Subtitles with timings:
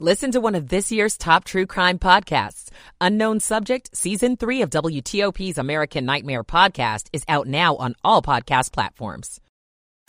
[0.00, 2.68] Listen to one of this year's top true crime podcasts.
[3.00, 8.72] Unknown Subject, Season 3 of WTOP's American Nightmare podcast is out now on all podcast
[8.72, 9.40] platforms.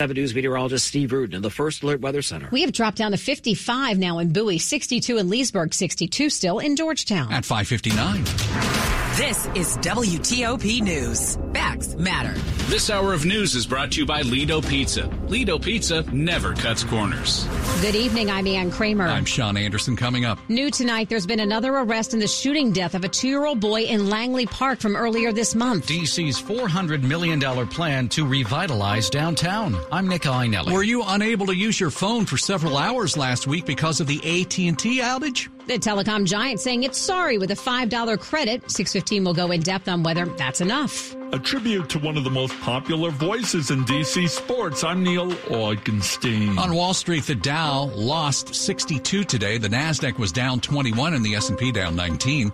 [0.00, 2.48] 7 News meteorologist Steve Rudin of the First Alert Weather Center.
[2.50, 6.74] We have dropped down to 55 now in Bowie, 62 in Leesburg, 62 still in
[6.74, 7.32] Georgetown.
[7.32, 8.95] At 559.
[9.16, 11.38] This is WTOP News.
[11.54, 12.38] Facts matter.
[12.66, 15.06] This hour of news is brought to you by Lido Pizza.
[15.28, 17.46] Lido Pizza never cuts corners.
[17.80, 18.30] Good evening.
[18.30, 19.06] I'm Ann Kramer.
[19.06, 20.38] I'm Sean Anderson coming up.
[20.50, 23.58] New tonight, there's been another arrest in the shooting death of a two year old
[23.58, 25.86] boy in Langley Park from earlier this month.
[25.86, 29.78] DC's $400 million plan to revitalize downtown.
[29.90, 30.74] I'm Nick Iannelli.
[30.74, 34.18] Were you unable to use your phone for several hours last week because of the
[34.18, 35.48] AT&T outage?
[35.66, 38.70] The telecom giant saying it's sorry with a $5 credit.
[38.70, 41.16] 615 will go in depth on whether that's enough.
[41.32, 44.84] A tribute to one of the most popular voices in DC sports.
[44.84, 46.56] I'm Neil Augenstein.
[46.56, 49.58] On Wall Street, the Dow lost 62 today.
[49.58, 52.52] The Nasdaq was down 21 and the S&P down 19.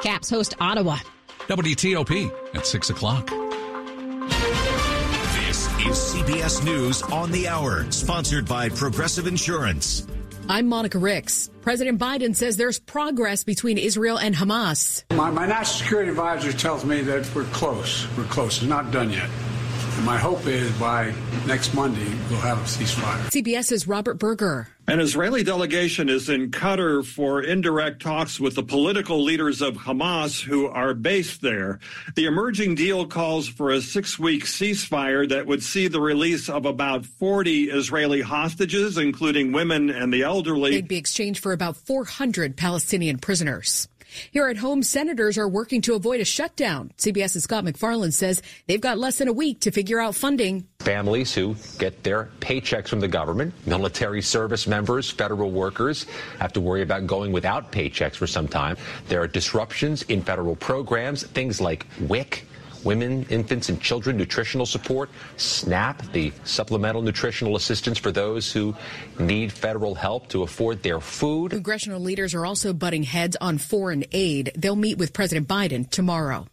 [0.00, 0.98] Caps host Ottawa.
[1.48, 3.28] WTOP at 6 o'clock.
[5.34, 10.06] This is CBS News on the Hour, sponsored by Progressive Insurance.
[10.48, 11.50] I'm Monica Ricks.
[11.60, 15.04] President Biden says there's progress between Israel and Hamas.
[15.14, 18.08] My, my, national security advisor tells me that we're close.
[18.16, 18.58] We're close.
[18.58, 19.30] It's not done yet.
[20.02, 21.14] And my hope is by
[21.46, 23.20] next Monday, we'll have a ceasefire.
[23.30, 24.66] CBS's Robert Berger.
[24.88, 30.42] An Israeli delegation is in Qatar for indirect talks with the political leaders of Hamas
[30.42, 31.78] who are based there.
[32.16, 36.66] The emerging deal calls for a six week ceasefire that would see the release of
[36.66, 40.72] about 40 Israeli hostages, including women and the elderly.
[40.72, 43.86] They'd be exchanged for about 400 Palestinian prisoners.
[44.30, 46.92] Here at home, senators are working to avoid a shutdown.
[46.98, 50.66] CBS's Scott MacFarlane says they've got less than a week to figure out funding.
[50.80, 56.06] Families who get their paychecks from the government, military service members, federal workers
[56.38, 58.76] have to worry about going without paychecks for some time.
[59.08, 62.46] There are disruptions in federal programs, things like WIC
[62.84, 68.74] women, infants, and children nutritional support, SNAP, the supplemental nutritional assistance for those who
[69.18, 71.50] need federal help to afford their food.
[71.50, 74.52] Congressional leaders are also butting heads on foreign aid.
[74.56, 76.46] They'll meet with President Biden tomorrow.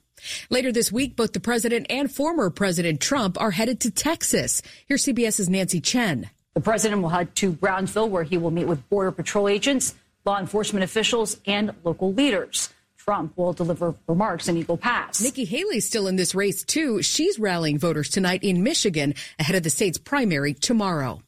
[0.50, 4.62] Later this week, both the president and former President Trump are headed to Texas.
[4.85, 6.29] Here's CBS's Nancy Chen.
[6.56, 9.95] The president will head to Brownsville, where he will meet with Border Patrol agents,
[10.25, 12.69] law enforcement officials, and local leaders.
[13.09, 15.20] Trump will deliver remarks in Eagle Pass.
[15.20, 17.02] Nikki Haley's still in this race, too.
[17.02, 21.24] She's rallying voters tonight in Michigan ahead of the state's primary tomorrow.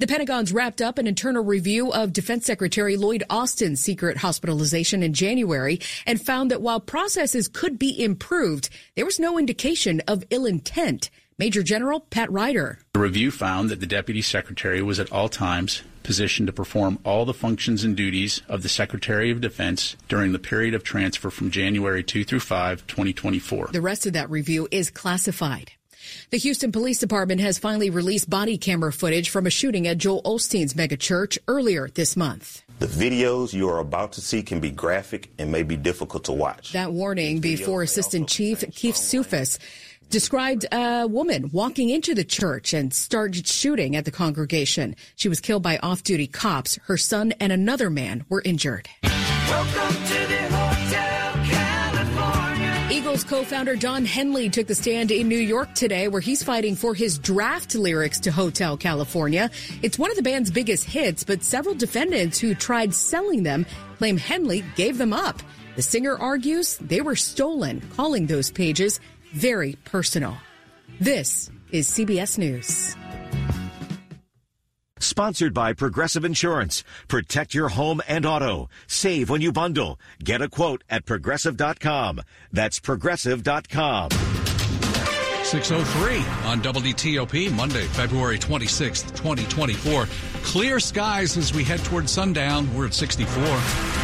[0.00, 5.12] The Pentagon's wrapped up an internal review of Defense Secretary Lloyd Austin's secret hospitalization in
[5.12, 10.44] January and found that while processes could be improved, there was no indication of ill
[10.44, 11.08] intent.
[11.42, 12.78] Major General Pat Ryder.
[12.92, 17.24] The review found that the Deputy Secretary was at all times positioned to perform all
[17.24, 21.50] the functions and duties of the Secretary of Defense during the period of transfer from
[21.50, 23.70] January 2 through 5, 2024.
[23.72, 25.72] The rest of that review is classified.
[26.30, 30.22] The Houston Police Department has finally released body camera footage from a shooting at Joel
[30.22, 32.62] Osteen's megachurch earlier this month.
[32.78, 36.32] The videos you are about to see can be graphic and may be difficult to
[36.32, 36.72] watch.
[36.72, 39.58] That warning before Assistant Chief Keith Sufis
[40.12, 44.94] described a woman walking into the church and started shooting at the congregation.
[45.16, 46.78] She was killed by off duty cops.
[46.84, 48.88] Her son and another man were injured.
[52.90, 56.94] Eagles co-founder Don Henley took the stand in New York today where he's fighting for
[56.94, 59.50] his draft lyrics to Hotel California.
[59.82, 64.18] It's one of the band's biggest hits, but several defendants who tried selling them claim
[64.18, 65.42] Henley gave them up.
[65.74, 69.00] The singer argues they were stolen, calling those pages
[69.32, 70.36] very personal.
[71.00, 72.96] This is CBS News.
[74.98, 76.84] Sponsored by Progressive Insurance.
[77.08, 78.68] Protect your home and auto.
[78.86, 79.98] Save when you bundle.
[80.22, 82.20] Get a quote at progressive.com.
[82.52, 84.10] That's progressive.com.
[85.44, 86.16] 603
[86.48, 90.06] on WTOP, Monday, February 26th, 2024.
[90.44, 92.72] Clear skies as we head towards sundown.
[92.74, 94.01] We're at 64.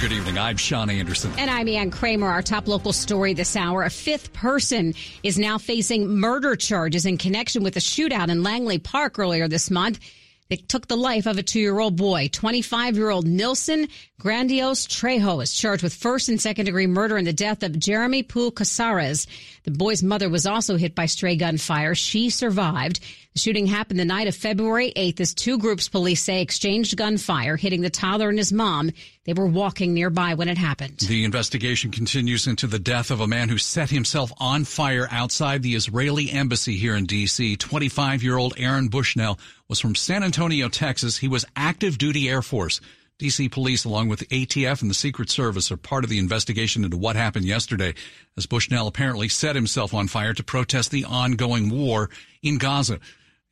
[0.00, 0.38] Good evening.
[0.38, 1.30] I'm Sean Anderson.
[1.36, 2.26] And I'm Ann Kramer.
[2.26, 3.82] Our top local story this hour.
[3.82, 8.78] A fifth person is now facing murder charges in connection with a shootout in Langley
[8.78, 10.00] Park earlier this month.
[10.48, 12.30] It took the life of a two year old boy.
[12.32, 13.88] 25 year old Nilson
[14.18, 18.22] Grandios Trejo is charged with first and second degree murder in the death of Jeremy
[18.22, 19.26] Poole Casares.
[19.64, 21.94] The boy's mother was also hit by stray gunfire.
[21.94, 23.00] She survived.
[23.34, 27.56] The shooting happened the night of February 8th as two groups police say exchanged gunfire,
[27.56, 28.90] hitting the toddler and his mom.
[29.24, 30.98] They were walking nearby when it happened.
[30.98, 35.62] The investigation continues into the death of a man who set himself on fire outside
[35.62, 37.54] the Israeli embassy here in D.C.
[37.56, 39.38] 25 year old Aaron Bushnell
[39.68, 41.18] was from San Antonio, Texas.
[41.18, 42.80] He was active duty Air Force.
[43.20, 46.96] DC police, along with ATF and the Secret Service, are part of the investigation into
[46.96, 47.94] what happened yesterday
[48.36, 52.08] as Bushnell apparently set himself on fire to protest the ongoing war
[52.42, 52.98] in Gaza.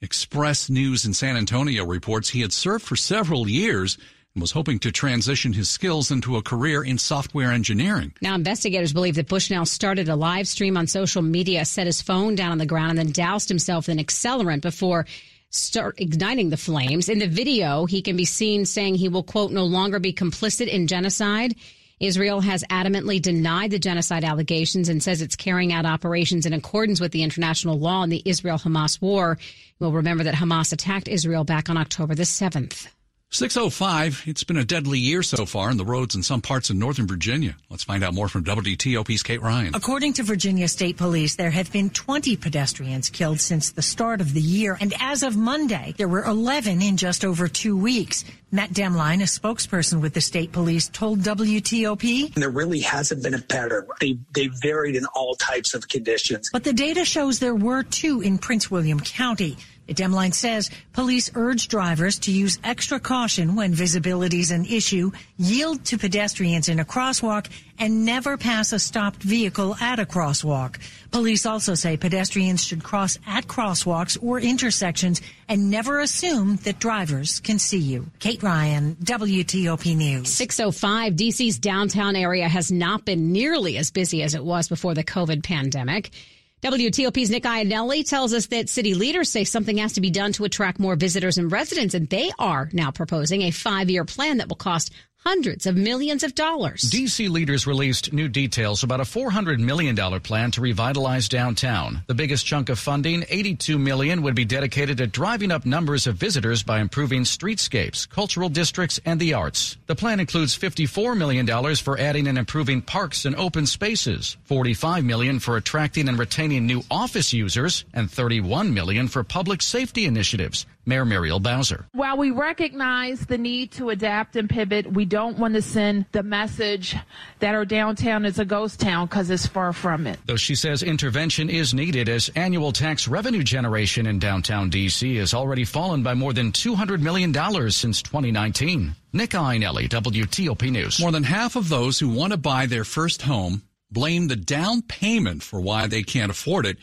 [0.00, 3.98] Express News in San Antonio reports he had served for several years
[4.32, 8.14] and was hoping to transition his skills into a career in software engineering.
[8.22, 12.36] Now, investigators believe that Bushnell started a live stream on social media, set his phone
[12.36, 15.04] down on the ground, and then doused himself in accelerant before
[15.50, 17.08] start igniting the flames.
[17.08, 20.68] In the video, he can be seen saying he will, quote, no longer be complicit
[20.68, 21.56] in genocide.
[22.00, 27.00] Israel has adamantly denied the genocide allegations and says it's carrying out operations in accordance
[27.00, 29.38] with the international law in the Israel Hamas war.
[29.78, 32.88] We'll remember that Hamas attacked Israel back on October the 7th.
[33.30, 34.22] 605.
[34.26, 37.06] It's been a deadly year so far on the roads in some parts of northern
[37.06, 37.56] Virginia.
[37.68, 39.74] Let's find out more from WTOP's Kate Ryan.
[39.74, 44.32] According to Virginia State Police, there have been 20 pedestrians killed since the start of
[44.32, 44.78] the year.
[44.80, 48.24] And as of Monday, there were 11 in just over two weeks.
[48.50, 52.32] Matt Demline, a spokesperson with the state police, told WTOP.
[52.32, 53.86] There really hasn't been a pattern.
[54.00, 56.48] They, they varied in all types of conditions.
[56.50, 59.58] But the data shows there were two in Prince William County.
[59.94, 65.84] Demline says police urge drivers to use extra caution when visibility is an issue, yield
[65.86, 67.48] to pedestrians in a crosswalk,
[67.78, 70.76] and never pass a stopped vehicle at a crosswalk.
[71.10, 77.40] Police also say pedestrians should cross at crosswalks or intersections and never assume that drivers
[77.40, 78.06] can see you.
[78.18, 80.28] Kate Ryan, WTOP News.
[80.32, 85.04] 605 DC's downtown area has not been nearly as busy as it was before the
[85.04, 86.10] COVID pandemic.
[86.60, 90.44] WTOP's Nick Iannelli tells us that city leaders say something has to be done to
[90.44, 94.48] attract more visitors and residents, and they are now proposing a five year plan that
[94.48, 94.92] will cost
[95.24, 96.82] hundreds of millions of dollars.
[96.82, 102.02] DC leaders released new details about a $400 million plan to revitalize downtown.
[102.06, 106.16] The biggest chunk of funding, 82 million, would be dedicated to driving up numbers of
[106.16, 109.76] visitors by improving streetscapes, cultural districts, and the arts.
[109.86, 115.40] The plan includes $54 million for adding and improving parks and open spaces, 45 million
[115.40, 120.66] for attracting and retaining new office users, and 31 million for public safety initiatives.
[120.88, 121.86] Mayor Muriel Bowser.
[121.92, 126.22] While we recognize the need to adapt and pivot, we don't want to send the
[126.22, 126.96] message
[127.40, 130.18] that our downtown is a ghost town because it's far from it.
[130.24, 135.16] Though she says intervention is needed as annual tax revenue generation in downtown D.C.
[135.16, 137.32] has already fallen by more than $200 million
[137.70, 138.94] since 2019.
[139.12, 141.00] Nick Iannelli, WTOP News.
[141.00, 144.82] More than half of those who want to buy their first home blame the down
[144.82, 146.78] payment for why they can't afford it.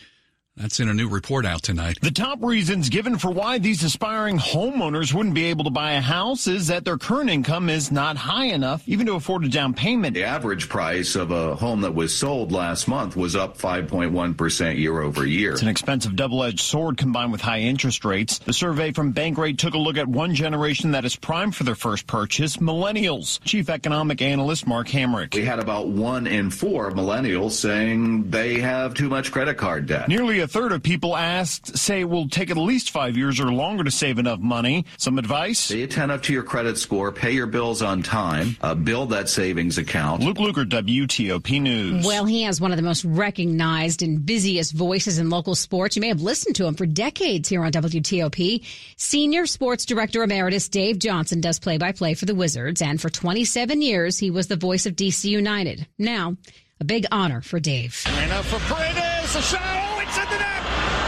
[0.57, 1.97] That's in a new report out tonight.
[2.01, 6.01] The top reasons given for why these aspiring homeowners wouldn't be able to buy a
[6.01, 9.73] house is that their current income is not high enough even to afford a down
[9.73, 10.13] payment.
[10.13, 15.01] The average price of a home that was sold last month was up 5.1% year
[15.01, 15.51] over year.
[15.51, 18.39] It's an expensive double-edged sword combined with high interest rates.
[18.39, 21.75] The survey from Bankrate took a look at one generation that is primed for their
[21.75, 23.41] first purchase, millennials.
[23.43, 25.35] Chief economic analyst Mark Hamrick.
[25.35, 30.07] We had about one in four millennials saying they have too much credit card debt.
[30.07, 33.51] Nearly a third of people asked say it will take at least five years or
[33.51, 34.85] longer to save enough money.
[34.97, 35.71] Some advice?
[35.71, 39.77] Be attentive to your credit score, pay your bills on time, uh, build that savings
[39.77, 40.21] account.
[40.21, 42.05] Luke Lukert, WTOP News.
[42.05, 45.95] Well, he has one of the most recognized and busiest voices in local sports.
[45.95, 48.65] You may have listened to him for decades here on WTOP.
[48.97, 53.09] Senior Sports Director Emeritus Dave Johnson does play by play for the Wizards, and for
[53.09, 55.87] 27 years, he was the voice of DC United.
[55.97, 56.35] Now,
[56.79, 58.03] a big honor for Dave.
[58.05, 59.94] And up for Paredes, a shot.
[60.05, 60.61] Oh, it's in the net.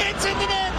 [0.09, 0.73] It's in the net.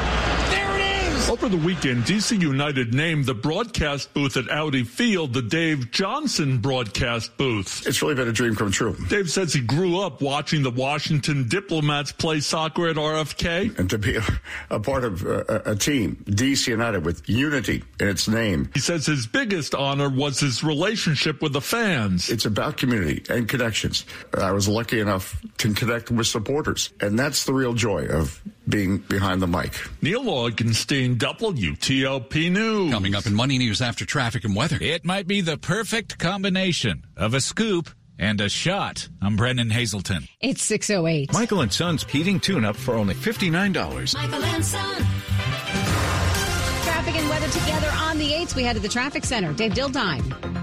[0.50, 1.17] There it is.
[1.28, 6.56] Over the weekend, DC United named the broadcast booth at Audi Field the Dave Johnson
[6.56, 7.86] broadcast booth.
[7.86, 8.96] It's really been a dream come true.
[9.10, 13.78] Dave says he grew up watching the Washington Diplomats play soccer at RFK.
[13.78, 14.22] And to be a,
[14.70, 18.70] a part of a, a team, DC United, with unity in its name.
[18.72, 22.30] He says his biggest honor was his relationship with the fans.
[22.30, 24.06] It's about community and connections.
[24.32, 28.98] I was lucky enough to connect with supporters, and that's the real joy of being
[28.98, 29.74] behind the mic.
[30.02, 32.92] Neil Augenstein, WTOP News.
[32.92, 34.78] Coming up in Money News after traffic and weather.
[34.80, 39.08] It might be the perfect combination of a scoop and a shot.
[39.22, 40.28] I'm Brennan Haselton.
[40.40, 41.32] It's 608.
[41.32, 44.14] Michael and Son's heating tune up for only $59.
[44.14, 44.96] Michael and Son.
[46.82, 48.56] Traffic and weather together on the 8th.
[48.56, 49.52] We head to the traffic center.
[49.52, 50.57] Dave Dildine.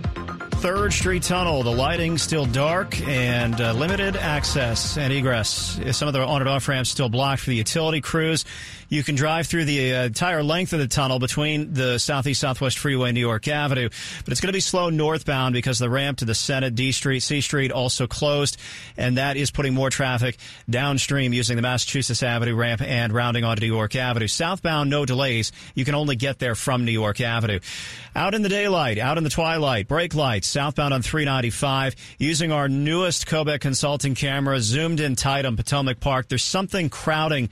[0.59, 1.63] Third Street Tunnel.
[1.63, 5.79] The lighting still dark and uh, limited access and egress.
[5.91, 8.45] Some of the on and off ramps still blocked for the utility crews.
[8.89, 12.77] You can drive through the uh, entire length of the tunnel between the Southeast Southwest
[12.77, 13.89] Freeway and New York Avenue,
[14.23, 17.21] but it's going to be slow northbound because the ramp to the Senate, D Street,
[17.21, 18.57] C Street also closed,
[18.97, 20.37] and that is putting more traffic
[20.69, 24.27] downstream using the Massachusetts Avenue ramp and rounding onto New York Avenue.
[24.27, 25.51] Southbound, no delays.
[25.73, 27.59] You can only get there from New York Avenue.
[28.15, 32.69] Out in the daylight, out in the twilight, brake lights, southbound on 395, using our
[32.69, 36.29] newest Kobek consulting camera, zoomed in tight on Potomac Park.
[36.29, 37.49] There's something crowding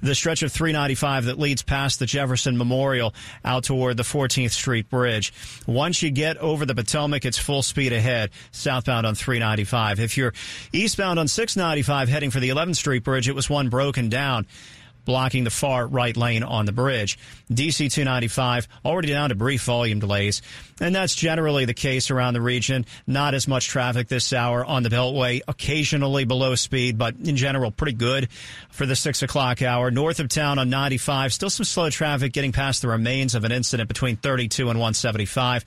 [0.00, 4.88] the stretch of 395 that leads past the Jefferson Memorial out toward the 14th Street
[4.88, 5.32] Bridge.
[5.66, 10.00] Once you get over the Potomac, it's full speed ahead southbound on 395.
[10.00, 10.34] If you're
[10.72, 14.46] eastbound on 695 heading for the 11th Street Bridge, it was one broken down
[15.06, 17.18] blocking the far right lane on the bridge.
[17.50, 20.42] DC 295 already down to brief volume delays.
[20.78, 22.84] And that's generally the case around the region.
[23.06, 27.70] Not as much traffic this hour on the Beltway, occasionally below speed, but in general,
[27.70, 28.28] pretty good
[28.68, 29.90] for the six o'clock hour.
[29.90, 33.52] North of town on 95, still some slow traffic getting past the remains of an
[33.52, 35.64] incident between 32 and 175.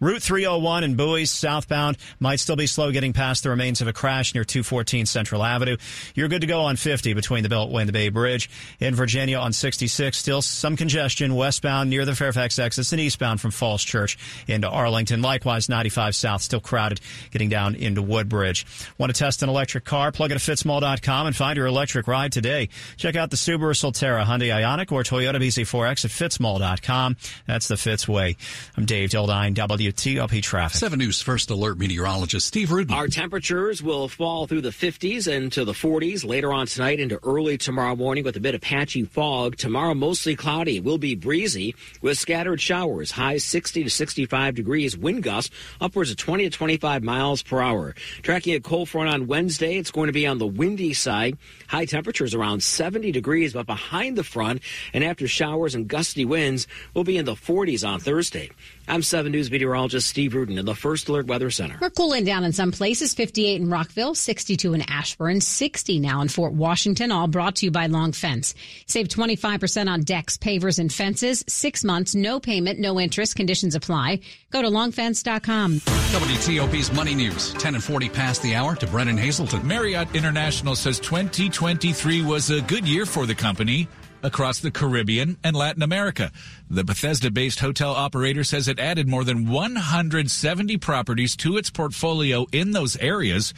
[0.00, 3.92] Route 301 and Bowie southbound might still be slow getting past the remains of a
[3.92, 5.76] crash near 214 Central Avenue.
[6.14, 8.50] You're good to go on 50 between the Beltway and the Bay Bridge.
[8.80, 13.50] In Virginia on 66, still some congestion westbound near the Fairfax exits and eastbound from
[13.50, 14.16] Falls Church
[14.48, 15.20] into Arlington.
[15.20, 16.98] Likewise, 95 south still crowded
[17.30, 18.66] getting down into Woodbridge.
[18.96, 20.12] Want to test an electric car?
[20.12, 22.70] Plug it at fitzmall.com and find your electric ride today.
[22.96, 27.16] Check out the Subaru Solterra, Hyundai Ioniq, or Toyota BZ4X at fitzmall.com.
[27.46, 28.36] That's the Fitz way.
[28.78, 30.78] I'm Dave Dildine, WTOP Traffic.
[30.78, 32.94] 7 News First Alert meteorologist Steve Rudin.
[32.94, 37.58] Our temperatures will fall through the 50s into the 40s later on tonight into early
[37.58, 39.56] tomorrow morning with a bit of patchy fog.
[39.56, 40.78] Tomorrow mostly cloudy.
[40.78, 43.10] Will be breezy with scattered showers.
[43.10, 44.96] Highs 60 to 65 degrees.
[44.96, 45.50] Wind gusts
[45.80, 47.96] upwards of 20 to 25 miles per hour.
[48.22, 49.76] Tracking a cold front on Wednesday.
[49.76, 51.36] It's going to be on the windy side.
[51.66, 54.62] High temperatures around 70 degrees, but behind the front
[54.94, 58.50] and after showers and gusty winds will be in the 40s on Thursday.
[58.90, 61.78] I'm 7 News meteorologist Steve Rudin in the First Alert Weather Center.
[61.80, 66.28] We're cooling down in some places 58 in Rockville, 62 in Ashburn, 60 now in
[66.28, 68.52] Fort Washington, all brought to you by Long Fence.
[68.86, 71.44] Save 25% on decks, pavers, and fences.
[71.46, 73.36] Six months, no payment, no interest.
[73.36, 74.18] Conditions apply.
[74.50, 75.78] Go to longfence.com.
[75.78, 79.62] WTOP's Money News, 10 and 40 past the hour to Brennan Haselton.
[79.62, 83.86] Marriott International says 2023 was a good year for the company
[84.22, 86.30] across the Caribbean and Latin America.
[86.68, 92.46] The Bethesda based hotel operator says it added more than 170 properties to its portfolio
[92.52, 93.54] in those areas,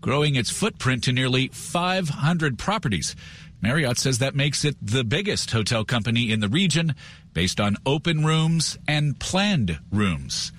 [0.00, 3.16] growing its footprint to nearly 500 properties.
[3.60, 6.94] Marriott says that makes it the biggest hotel company in the region
[7.32, 10.52] based on open rooms and planned rooms.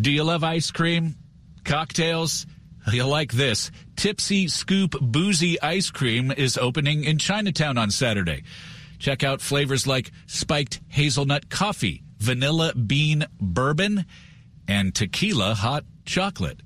[0.00, 1.16] Do you love ice cream?
[1.64, 2.46] Cocktails?
[2.90, 3.70] You'll like this.
[3.96, 8.42] Tipsy Scoop Boozy Ice Cream is opening in Chinatown on Saturday.
[9.00, 14.04] Check out flavors like spiked hazelnut coffee, vanilla bean bourbon,
[14.68, 16.60] and tequila hot chocolate.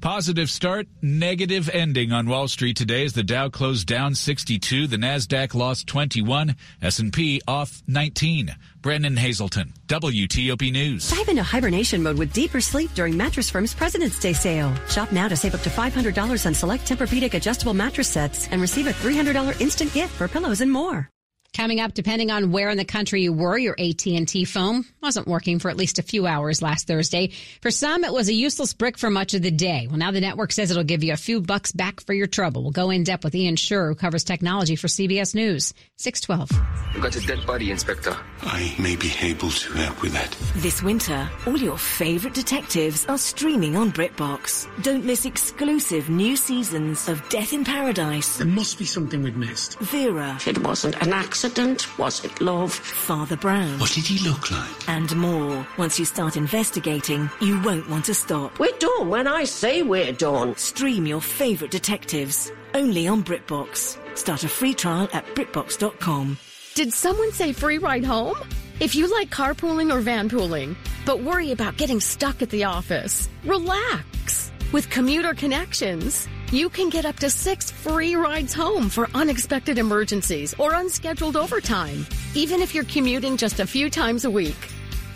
[0.00, 4.96] Positive start, negative ending on Wall Street today as the Dow closed down 62, the
[4.96, 8.52] Nasdaq lost 21, S&P off 19.
[8.80, 11.08] Brennan Haselton, WTOP News.
[11.08, 14.74] Dive into hibernation mode with deeper sleep during Mattress Firm's President's Day sale.
[14.88, 18.88] Shop now to save up to $500 on select Tempur-Pedic adjustable mattress sets and receive
[18.88, 21.11] a $300 instant gift for pillows and more.
[21.54, 25.58] Coming up, depending on where in the country you were, your AT&T phone wasn't working
[25.58, 27.32] for at least a few hours last Thursday.
[27.60, 29.86] For some, it was a useless brick for much of the day.
[29.86, 32.62] Well, now the network says it'll give you a few bucks back for your trouble.
[32.62, 35.74] We'll go in depth with Ian Sherr, who covers technology for CBS News.
[35.98, 36.94] 612.
[36.94, 38.16] We've got a dead body, Inspector.
[38.44, 40.34] I may be able to help with that.
[40.56, 44.82] This winter, all your favorite detectives are streaming on BritBox.
[44.82, 48.38] Don't miss exclusive new seasons of Death in Paradise.
[48.38, 49.78] There must be something we've missed.
[49.80, 50.38] Vera.
[50.46, 51.98] It wasn't an accident accident?
[51.98, 52.72] Was it love?
[52.72, 53.78] Father Brown.
[53.80, 54.88] What did he look like?
[54.88, 55.66] And more.
[55.76, 58.60] Once you start investigating, you won't want to stop.
[58.60, 60.54] We're done when I say we're done.
[60.56, 62.52] Stream your favourite detectives.
[62.74, 63.98] Only on BritBox.
[64.16, 66.38] Start a free trial at BritBox.com.
[66.74, 68.36] Did someone say free ride home?
[68.78, 74.52] If you like carpooling or vanpooling, but worry about getting stuck at the office, relax.
[74.70, 80.54] With Commuter Connections, you can get up to six free rides home for unexpected emergencies
[80.58, 84.68] or unscheduled overtime, even if you're commuting just a few times a week.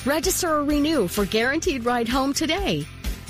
[0.06, 2.86] Register or renew for Guaranteed Ride Home today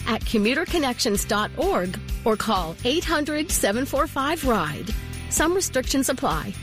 [0.07, 4.95] at commuterconnections.org or call 800 745 RIDE.
[5.31, 6.55] Some restrictions apply.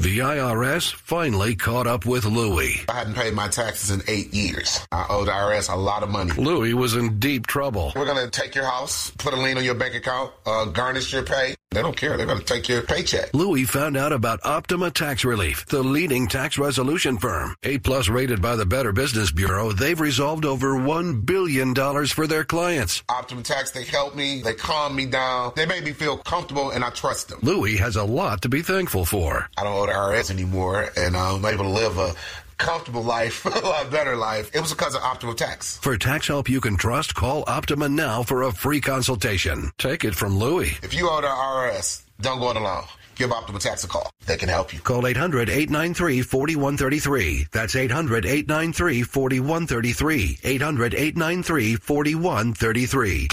[0.00, 2.82] The IRS finally caught up with Louie.
[2.88, 4.86] I hadn't paid my taxes in eight years.
[4.92, 6.30] I owed the IRS a lot of money.
[6.34, 7.92] Louie was in deep trouble.
[7.96, 11.12] We're going to take your house, put a lien on your bank account, uh, garnish
[11.12, 11.56] your pay.
[11.70, 12.16] They don't care.
[12.16, 13.34] They're going to take care of your paycheck.
[13.34, 17.54] Louis found out about Optima Tax Relief, the leading tax resolution firm.
[17.62, 21.74] A plus rated by the Better Business Bureau, they've resolved over $1 billion
[22.06, 23.02] for their clients.
[23.10, 24.40] Optima Tax, they help me.
[24.40, 25.52] They calm me down.
[25.56, 27.40] They make me feel comfortable and I trust them.
[27.42, 29.50] Louis has a lot to be thankful for.
[29.58, 32.14] I don't owe the IRS anymore and I'm able to live a
[32.58, 34.50] comfortable life, a lot better life.
[34.54, 35.78] It was because of Optima Tax.
[35.78, 39.70] For tax help you can trust, call Optima now for a free consultation.
[39.78, 40.78] Take it from Louis.
[40.82, 42.84] If you owe the IRS, don't go it alone.
[43.16, 44.10] Give Optima Tax a call.
[44.26, 44.78] They can help you.
[44.80, 47.46] Call 800 893 4133.
[47.50, 50.38] That's 800 893 4133.
[50.44, 53.28] 800 893 4133.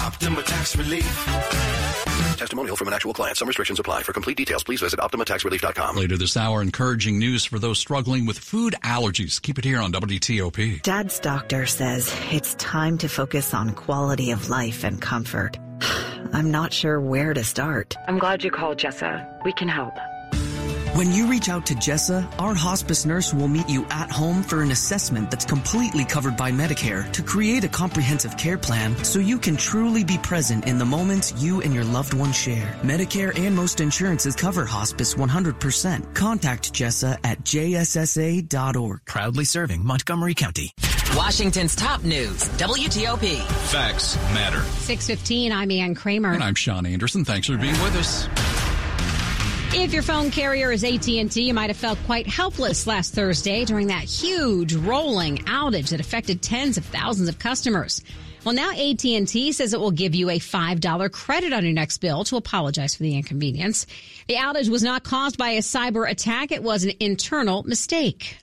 [0.00, 1.79] Optima Tax Relief.
[2.40, 3.36] Testimonial from an actual client.
[3.36, 4.02] Some restrictions apply.
[4.02, 5.96] For complete details, please visit OptimaTaxRelief.com.
[5.96, 9.42] Later this hour, encouraging news for those struggling with food allergies.
[9.42, 10.80] Keep it here on WTOP.
[10.80, 15.58] Dad's doctor says it's time to focus on quality of life and comfort.
[16.32, 17.94] I'm not sure where to start.
[18.08, 19.44] I'm glad you called, Jessa.
[19.44, 19.92] We can help.
[21.00, 24.60] When you reach out to Jessa, our hospice nurse will meet you at home for
[24.60, 29.38] an assessment that's completely covered by Medicare to create a comprehensive care plan so you
[29.38, 32.76] can truly be present in the moments you and your loved one share.
[32.82, 36.14] Medicare and most insurances cover hospice 100%.
[36.14, 39.00] Contact Jessa at jssa.org.
[39.06, 40.74] Proudly serving Montgomery County.
[41.14, 43.40] Washington's top news, WTOP.
[43.70, 44.60] Facts matter.
[44.60, 46.34] 615, I'm Ann Kramer.
[46.34, 47.24] And I'm Sean Anderson.
[47.24, 48.28] Thanks for being with us.
[49.72, 53.86] If your phone carrier is AT&T, you might have felt quite helpless last Thursday during
[53.86, 58.02] that huge rolling outage that affected tens of thousands of customers.
[58.44, 62.24] Well, now AT&T says it will give you a $5 credit on your next bill
[62.24, 63.86] to apologize for the inconvenience.
[64.26, 66.50] The outage was not caused by a cyber attack.
[66.50, 68.38] It was an internal mistake.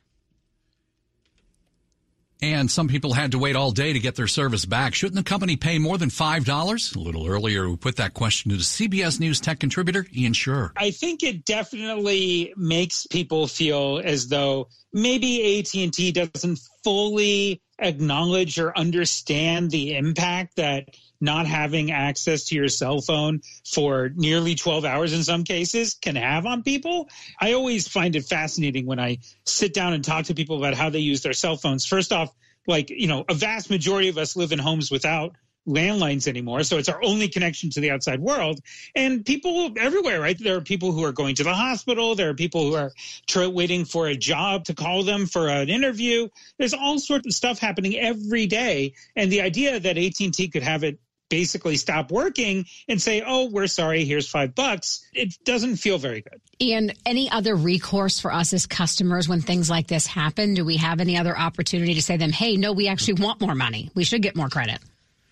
[2.41, 4.94] And some people had to wait all day to get their service back.
[4.94, 6.96] Shouldn't the company pay more than $5?
[6.96, 10.72] A little earlier, we put that question to CBS News tech contributor Ian Sherr.
[10.77, 18.77] I think it definitely makes people feel as though maybe AT&T doesn't fully acknowledge or
[18.77, 20.89] understand the impact that
[21.20, 26.16] not having access to your cell phone for nearly 12 hours in some cases can
[26.16, 27.10] have on people.
[27.40, 30.90] I always find it fascinating when I sit down and talk to people about how
[30.90, 31.86] they use their cell phones.
[31.86, 32.34] First off,
[32.68, 35.36] like, you know, a vast majority of us live in homes without
[35.68, 36.63] landlines anymore.
[36.63, 38.62] So it's our only connection to the outside world.
[38.96, 40.38] And people everywhere, right?
[40.39, 42.15] There are people who are going to the hospital.
[42.15, 42.94] There are people who are
[43.28, 46.30] tr- waiting for a job to call them for an interview.
[46.58, 48.94] There's all sorts of stuff happening every day.
[49.15, 53.68] And the idea that AT&T could have it basically stop working and say, oh, we're
[53.68, 56.42] sorry, here's five bucks, it doesn't feel very good.
[56.62, 60.54] Ian, any other recourse for us as customers when things like this happen?
[60.54, 63.42] Do we have any other opportunity to say to them, hey, no, we actually want
[63.42, 63.92] more money.
[63.94, 64.80] We should get more credit?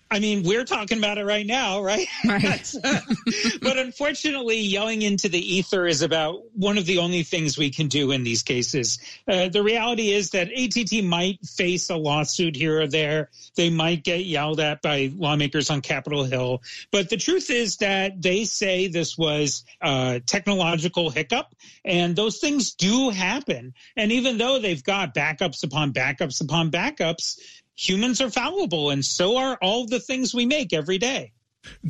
[0.08, 2.06] I mean, we're talking about it right now, right?
[2.24, 2.72] Right.
[3.62, 7.88] but unfortunately, yelling into the ether is about one of the only things we can
[7.88, 9.00] do in these cases.
[9.26, 13.30] Uh, the reality is that ATT might face a lawsuit here or there.
[13.56, 16.62] They might get yelled at by lawmakers on Capitol Hill.
[16.92, 21.52] But the truth is that they say this was a technological hiccup,
[21.84, 23.74] and those things do happen.
[23.96, 27.38] And even though they've got backups upon backups upon backups,
[27.76, 31.32] humans are fallible and so are all the things we make every day.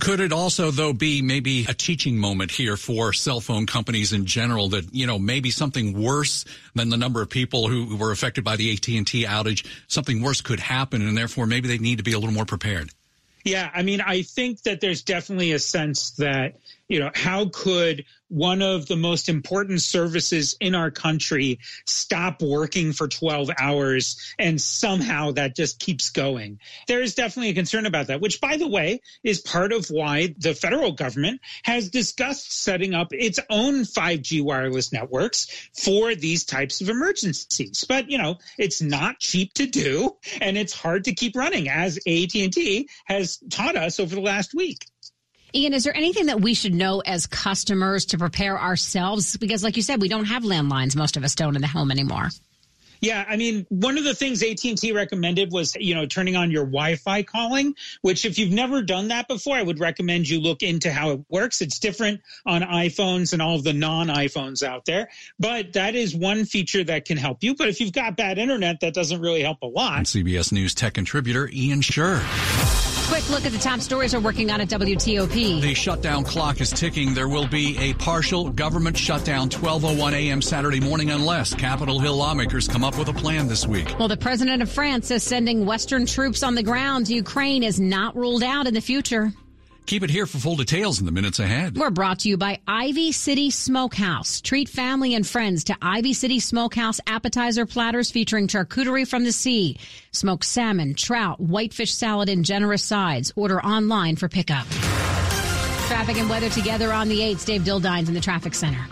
[0.01, 4.25] Could it also, though, be maybe a teaching moment here for cell phone companies in
[4.25, 6.45] general that, you know, maybe something worse
[6.75, 10.61] than the number of people who were affected by the AT&T outage, something worse could
[10.61, 12.91] happen and therefore maybe they need to be a little more prepared?
[13.45, 16.57] Yeah, I mean, I think that there's definitely a sense that,
[16.89, 22.93] you know, how could one of the most important services in our country stop working
[22.93, 26.59] for 12 hours and somehow that just keeps going.
[26.89, 30.35] There is definitely a concern about that, which by the way is part of why
[30.39, 35.47] the federal government has discussed setting up its own 5G wireless networks
[35.81, 37.85] for these types of emergencies.
[37.89, 41.99] But, you know, it's not cheap to do and it's hard to keep running as
[41.99, 44.85] AT&T has taught us over the last week.
[45.57, 49.39] Ian, is there anything that we should know as customers to prepare ourselves?
[49.39, 50.95] Because, like you said, we don't have landlines.
[50.95, 52.29] Most of us don't in the home anymore.
[53.01, 56.65] Yeah, I mean, one of the things AT&T recommended was, you know, turning on your
[56.65, 60.93] Wi-Fi calling, which if you've never done that before, I would recommend you look into
[60.93, 61.61] how it works.
[61.61, 66.45] It's different on iPhones and all of the non-iPhones out there, but that is one
[66.47, 67.55] feature that can help you.
[67.55, 69.99] But if you've got bad internet, that doesn't really help a lot.
[69.99, 72.23] And CBS News tech contributor Ian Sherr.
[73.09, 75.63] Quick look at the top stories we're working on at WTOP.
[75.63, 77.15] The shutdown clock is ticking.
[77.15, 80.43] There will be a partial government shutdown 12:01 a.m.
[80.43, 83.95] Saturday morning unless Capitol Hill lawmakers come up with a plan this week.
[83.99, 87.79] Well, the president of France is sending Western troops on the ground to Ukraine is
[87.79, 89.33] not ruled out in the future.
[89.87, 91.79] Keep it here for full details in the minutes ahead.
[91.79, 94.41] We're brought to you by Ivy City Smokehouse.
[94.41, 99.79] Treat family and friends to Ivy City Smokehouse appetizer platters featuring charcuterie from the sea,
[100.11, 103.33] smoked salmon, trout, whitefish salad and generous sides.
[103.37, 104.67] Order online for pickup.
[105.87, 107.47] Traffic and weather together on the 8th.
[107.47, 108.85] Dave Dildine's in the traffic center.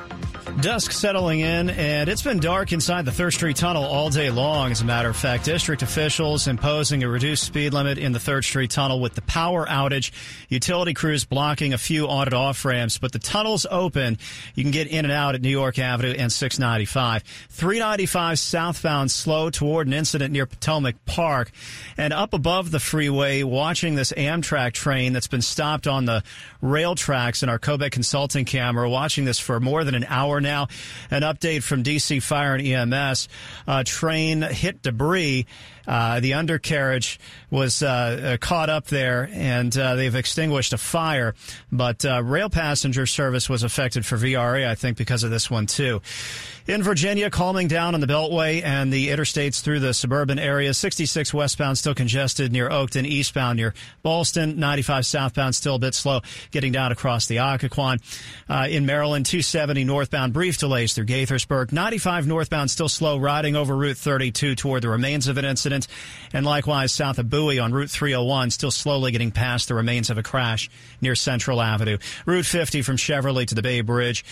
[0.61, 4.71] Dusk settling in, and it's been dark inside the Third Street Tunnel all day long.
[4.71, 8.45] As a matter of fact, district officials imposing a reduced speed limit in the Third
[8.45, 10.13] Street Tunnel with the power outage.
[10.49, 14.17] Utility crews blocking a few on and off ramps, but the tunnel's open.
[14.55, 17.25] You can get in and out at New York Avenue and 695.
[17.51, 21.51] 395 southbound slow toward an incident near Potomac Park.
[21.99, 26.23] And up above the freeway, watching this Amtrak train that's been stopped on the
[26.63, 30.69] rail tracks in our Kobe consulting camera, watching this for more than an hour now.
[31.11, 33.29] An update from DC Fire and EMS.
[33.67, 35.47] Uh, train hit debris.
[35.87, 41.35] Uh, the undercarriage was uh, uh caught up there, and uh, they've extinguished a fire.
[41.71, 45.67] But uh, rail passenger service was affected for VRE, I think, because of this one
[45.67, 46.01] too.
[46.67, 50.73] In Virginia, calming down on the Beltway and the interstates through the suburban area.
[50.73, 54.57] 66 westbound still congested near Oakton, eastbound near Ballston.
[54.57, 56.21] 95 southbound still a bit slow
[56.53, 58.01] getting down across the Occoquan.
[58.71, 61.73] In Maryland, 270 northbound brief delays through Gaithersburg.
[61.73, 65.87] 95 northbound still slow riding over Route 32 toward the remains of an incident.
[66.33, 70.19] And likewise, south of Bowie on Route 301, still slowly getting past the remains of
[70.19, 70.69] a crash
[71.01, 71.99] near Central Avenue.
[72.27, 74.25] Route 50 from Cheverly to the Bay Bridge.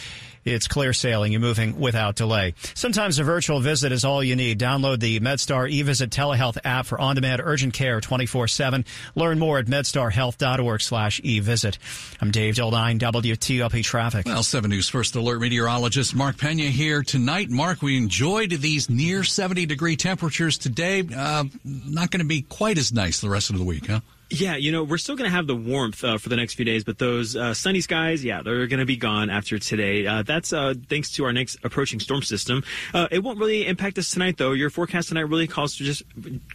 [0.44, 1.32] It's clear sailing.
[1.32, 2.54] You're moving without delay.
[2.74, 4.58] Sometimes a virtual visit is all you need.
[4.58, 8.84] Download the MedStar eVisit telehealth app for on-demand urgent care 24-7.
[9.14, 11.78] Learn more at medstarhealth.org slash eVisit.
[12.20, 14.26] I'm Dave Dildine, WTOP Traffic.
[14.26, 17.50] Well, 7 News First Alert meteorologist Mark Pena here tonight.
[17.50, 21.02] Mark, we enjoyed these near 70 degree temperatures today.
[21.14, 24.00] Uh, not going to be quite as nice the rest of the week, huh?
[24.34, 26.64] Yeah, you know, we're still going to have the warmth uh, for the next few
[26.64, 30.06] days, but those uh, sunny skies, yeah, they're going to be gone after today.
[30.06, 32.64] Uh, that's uh, thanks to our next approaching storm system.
[32.94, 34.52] Uh, it won't really impact us tonight, though.
[34.52, 36.02] Your forecast tonight really calls for just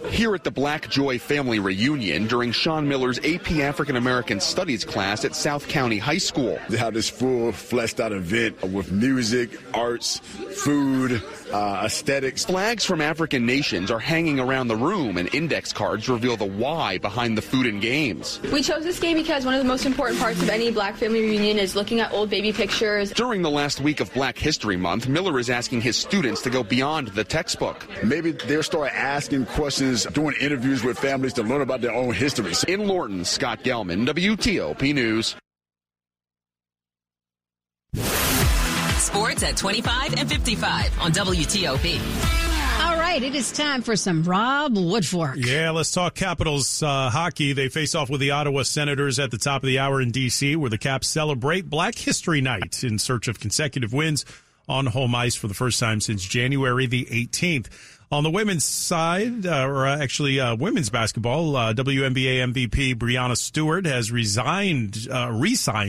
[0.09, 5.23] Here at the Black Joy family reunion during Sean Miller's AP African American Studies class
[5.25, 6.59] at South County High School.
[6.69, 11.21] They have this full, fleshed out event with music, arts, food,
[11.53, 12.45] uh, aesthetics.
[12.45, 16.97] Flags from African nations are hanging around the room, and index cards reveal the why
[16.97, 18.39] behind the food and games.
[18.51, 21.21] We chose this game because one of the most important parts of any black family
[21.21, 23.11] reunion is looking at old baby pictures.
[23.11, 26.63] During the last week of Black History Month, Miller is asking his students to go
[26.63, 27.85] beyond the textbook.
[28.03, 32.63] Maybe they'll start asking questions, doing interviews with families to learn about their own histories.
[32.63, 35.36] In Lorton, Scott Gelman, WTOP News.
[38.97, 41.99] Sports at 25 and 55 on WTOP.
[42.84, 45.45] All right, it is time for some Rob Woodfork.
[45.45, 47.54] Yeah, let's talk Capitals uh, hockey.
[47.54, 50.56] They face off with the Ottawa Senators at the top of the hour in D.C.,
[50.56, 54.25] where the Caps celebrate Black History Night in search of consecutive wins
[54.67, 57.67] on home ice for the first time since January the 18th.
[58.13, 63.86] On the women's side, uh, or actually uh, women's basketball, uh, WNBA MVP Breanna Stewart
[63.86, 65.71] has resigned, uh, re-signed